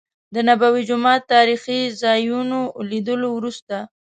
[0.33, 2.59] د نبوي جومات تاريخي ځا يونو
[2.89, 3.77] لیدلو وروسته.